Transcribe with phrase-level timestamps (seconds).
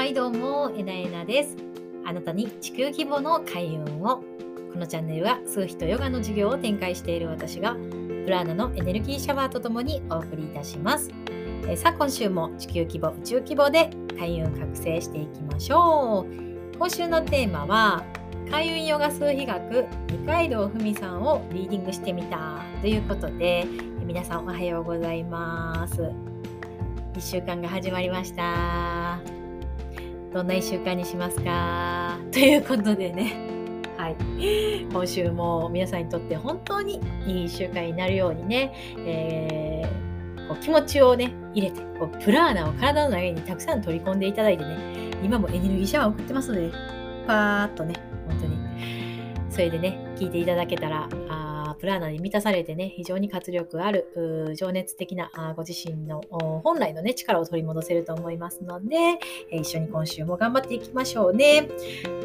[0.00, 1.54] はいどうもえなえなです。
[2.06, 4.22] あなたに地球規模の開運を。
[4.72, 7.74] このチャンネルは数秘とヨガの授業を展開している私が
[8.24, 11.10] プラーナのエネルギーシャワーとともにお送りいたします。
[11.68, 16.76] えさあ今週も地球規模宇宙規模で開運覚醒していきましょう。
[16.78, 18.02] 今週のテーマは
[18.50, 22.62] 開運ヨガ数秘学二階堂ふみさんをリーディングしてみた。
[22.80, 23.66] ということで
[24.06, 26.00] 皆さんおはようございます。
[26.00, 29.39] 1週間が始まりました。
[30.32, 32.18] どんな1週間にしますか？
[32.30, 33.34] ということでね。
[33.96, 34.16] はい。
[34.92, 46.70] 今週も皆さんにとって本当にいい1週間になるようにね、えー、こう気持ちをね入れてこうプラーナを体の中にたくさん取り込んでいただいてね今もエネルギーシャワー送ってますので
[47.26, 47.94] パーッとね
[48.28, 48.58] 本当に。
[49.50, 51.49] それでね聞いていただけたらあ
[51.80, 56.20] プラーナに満たされてね、非常に活力ある、情熱的なご自身の
[56.62, 59.18] 本来のね、力を取り戻せると思いますので、
[59.50, 61.68] 一緒に今週も頑張っていきましょうね。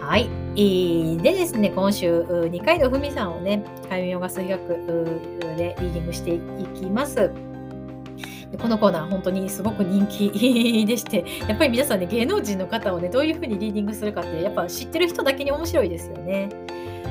[0.00, 0.28] はい。
[0.54, 4.58] でですね、今週、二階堂ふみさんをね、海洋ヨガ数学
[5.56, 6.40] でリーディングしてい
[6.74, 7.30] きます。
[8.58, 16.48] このコーナー本当にすごく人気でして、 やっぱり皆さんね、芸能人の方をね、どういうふうにリーディングするかって、やっぱ知ってる人だけに面白いですよね。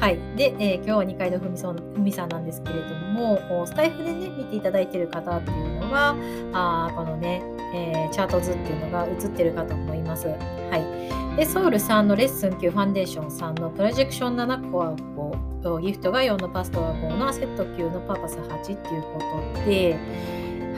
[0.00, 0.18] はい。
[0.36, 6.16] で、えー、今日は2階のふみそふみさんなんですけれども、スタイフでね、見ていただいている方っていうのは、
[6.52, 7.42] あこのね、
[7.74, 10.28] えー、チャート図っていうのが映ってるかと思います。
[10.28, 10.34] は
[11.32, 11.36] い。
[11.36, 19.18] で、ソウル3のレッスン9ファンデーション3のプロジェクション7コア5、ギフトが4のパストは5のアセット9のパーパス8っていうこ
[19.56, 19.98] とで、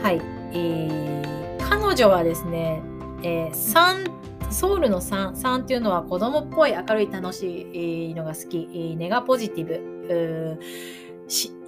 [0.01, 0.21] はい。
[0.53, 2.81] えー、彼女はですね、
[3.23, 8.95] えー、3ソウルの3、3っていうのは子供っぽい明るい楽しいのが好き。
[8.97, 10.59] ネガポジティブ。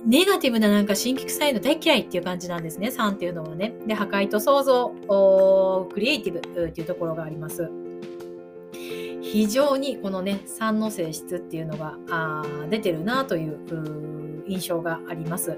[0.05, 2.87] ネガティブななんか新規臭いの大嫌いっていう感じなんですね。
[2.87, 3.73] 3っていうのはね。
[3.85, 4.93] で、破壊と創造、
[5.91, 7.69] クリエイティブっていうところがあります。
[9.21, 15.57] 非常にこのね、3の性質っていうのがあ出てるなという印象があります。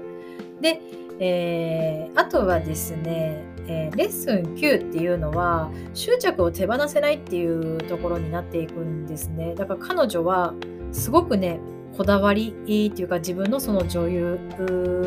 [0.60, 0.80] で、
[1.24, 9.54] えー、あとはですね、えー、レッスン9っていうのは執着を手放せないっていうところになっていくんですね。
[9.54, 10.52] だから彼女は
[10.90, 11.60] すごくね
[11.96, 14.40] こだわりっていうか自分のその女優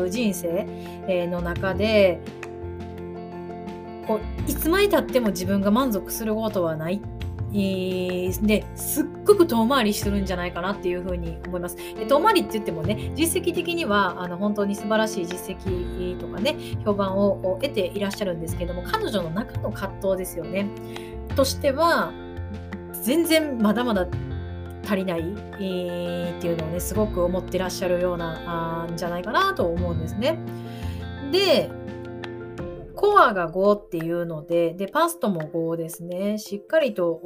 [0.08, 2.18] 人生の中で
[4.06, 7.25] こういつまでたっても自分が満足することはないっ
[7.56, 11.76] ですっごく遠回りするんじゃないかなっていうふうに思います。
[11.76, 20.68] で遠回りって言ってもね実績的にはあの本当に素晴らしい実績とかね評判を得ていらっしゃるんですけども彼女の中の葛藤ですよね。
[21.34, 22.12] としては
[23.02, 24.06] 全然まだまだ
[24.84, 30.38] 足りない、えー、っていうのをねすごく思ってらっしゃるようなんじゃないかなと思うんですね。
[31.32, 31.70] で
[33.06, 36.38] コアが5っていうので、で、パストも5ですね。
[36.38, 37.20] しっかりと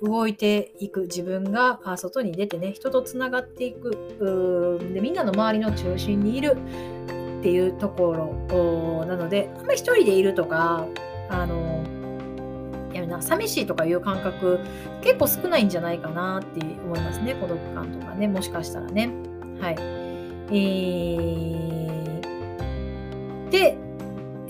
[0.00, 4.78] 動いていく自分が外に出てね、人とつながっていく。
[4.94, 6.56] で、みんなの周りの中心にいる
[7.40, 10.86] っていうところなので、あんまり一人でいるとか、
[11.28, 11.84] あの、
[12.94, 14.60] やな、寂しいとかいう感覚
[15.02, 17.34] 結構少ないんじゃないかなって思いますね。
[17.34, 19.10] 孤独感とかね、もしかしたらね。
[19.60, 19.76] はい。
[20.50, 23.87] えー、で、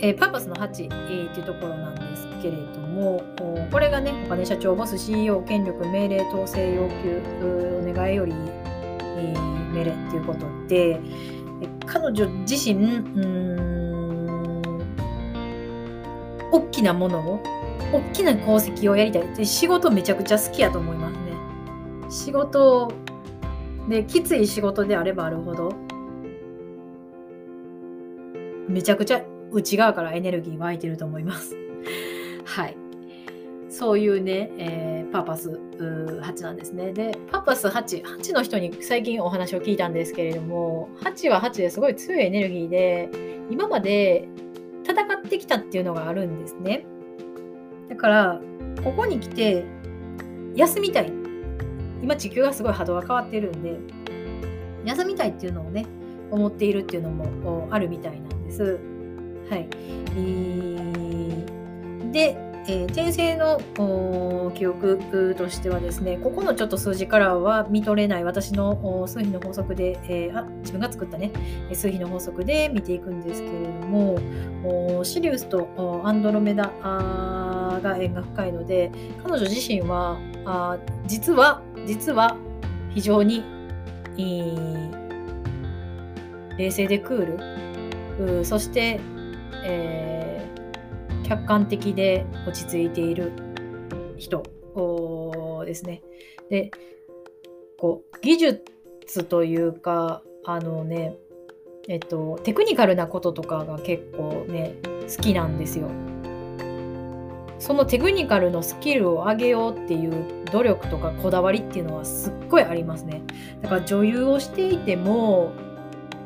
[0.00, 3.22] えー、パーパスの8、えー、っていうところなんですけれども、
[3.70, 7.20] これがね、お金社長、ボス、CEO、権力、命令、統制、要求、
[7.82, 11.00] お願いより、えー、命令っていうことで、
[11.86, 14.62] 彼女自身、うん、
[16.52, 17.40] 大きなものを、
[17.92, 19.34] 大きな功績をやりたい。
[19.34, 21.18] で仕事めちゃくちゃ好きやと思いますね。
[22.10, 22.92] 仕事
[23.88, 25.72] で、きつい仕事であればあるほど、
[28.68, 29.22] めちゃくちゃ
[29.52, 31.56] 内側からエネルギー湧いてると思います。
[32.44, 32.76] はい。
[33.68, 36.92] そういうね、えー、パーパス8なんですね。
[36.92, 43.10] で、パーパス8、8の人に最近お話を聞いたんですけれども、8は8ですごい強いエネルギーで、
[43.50, 44.28] 今まで
[44.84, 46.86] 戦ってきたっていうのがあるんですね。
[47.88, 48.40] だから、
[48.82, 49.64] ここに来て、
[50.54, 51.12] 休みたい。
[52.02, 53.76] 今地球がすごい波動が変わってるんで、
[54.84, 55.86] 休みたいっていうのをね、
[56.30, 58.78] 思っているっていうのもあるみたいなんです。
[59.50, 59.68] はい。
[59.76, 71.32] えー、で、えー、転生の記憶としてはですね、ここのちょっと数字からは見とれない私の数比の法則で、えー、あ自分が作ったね、
[71.72, 74.18] 数比の法則で見ていくんですけれども、
[75.02, 75.66] シリウスと
[76.04, 76.70] アンドロメダ
[77.82, 78.90] が縁が深いので、
[79.22, 82.36] 彼女自身は、あ実は、実は
[82.90, 83.42] 非常に、
[84.18, 84.98] えー、
[86.58, 89.00] 冷静でクール、そして
[89.64, 93.32] えー、客観的で落ち着いている
[94.16, 94.42] 人
[95.64, 96.02] ですね。
[96.50, 96.70] で、
[97.78, 101.16] こう、技術というか、あのね、
[101.88, 104.74] えっと、テクニカルなこととかが結構ね、
[105.16, 105.88] 好きなんですよ。
[107.58, 113.22] そのテクニカルのスキルを上げようっていう努力とかこだわりっていうのはすっごいありますね。
[113.62, 115.52] だから女優をしていても、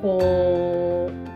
[0.02, 1.31] こう、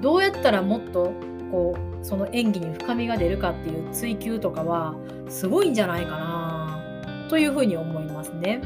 [0.00, 1.12] どうやったらもっと
[1.50, 4.94] こうその演技に深みが出るかっていう追求とかは
[5.28, 8.60] すごいんじゃないかなというふうに思いますね。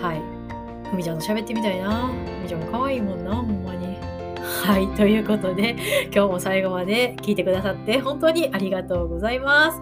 [0.00, 0.34] はい。
[0.90, 2.08] ふみちゃんと喋ってみたいな。
[2.08, 3.96] ふみちゃんも可愛いもんな、ほんまに。
[4.64, 4.88] はい。
[4.96, 5.76] ということで、
[6.14, 9.80] 今日も最後まで聞いてくださって本当にありがとうございます。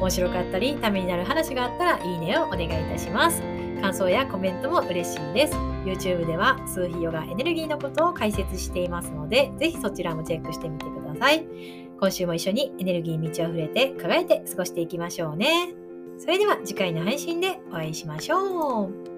[0.00, 3.57] 面白かったり、ためになる話があったら、いいねをお願いいたします。
[3.80, 5.54] 感想やコメントも嬉しいです。
[5.84, 11.46] YouTube では数比ヨガエネルギーのことを解説していますので、ぜひそちらもチェックしてみてください。
[11.98, 15.74] 今週も一緒にエネルギーに満ち溢れて輝いて過ごしていきましょうね。
[16.18, 19.17] それでは次回の配信でお会いしましょう。